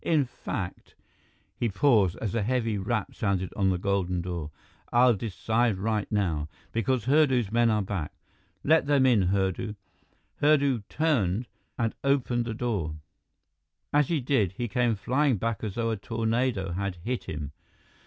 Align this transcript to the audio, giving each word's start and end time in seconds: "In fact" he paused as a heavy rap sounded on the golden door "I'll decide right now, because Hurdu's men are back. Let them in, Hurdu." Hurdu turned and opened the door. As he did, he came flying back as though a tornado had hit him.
"In 0.03 0.25
fact" 0.25 0.95
he 1.59 1.69
paused 1.69 2.17
as 2.19 2.33
a 2.33 2.41
heavy 2.41 2.75
rap 2.79 3.13
sounded 3.13 3.53
on 3.55 3.69
the 3.69 3.77
golden 3.77 4.19
door 4.21 4.49
"I'll 4.91 5.13
decide 5.13 5.77
right 5.77 6.11
now, 6.11 6.49
because 6.71 7.05
Hurdu's 7.05 7.51
men 7.51 7.69
are 7.69 7.83
back. 7.83 8.11
Let 8.63 8.87
them 8.87 9.05
in, 9.05 9.27
Hurdu." 9.27 9.75
Hurdu 10.41 10.81
turned 10.89 11.45
and 11.77 11.93
opened 12.03 12.45
the 12.45 12.55
door. 12.55 12.95
As 13.93 14.07
he 14.07 14.19
did, 14.19 14.53
he 14.53 14.67
came 14.67 14.95
flying 14.95 15.37
back 15.37 15.63
as 15.63 15.75
though 15.75 15.91
a 15.91 15.97
tornado 15.97 16.71
had 16.71 16.95
hit 17.03 17.25
him. 17.25 17.51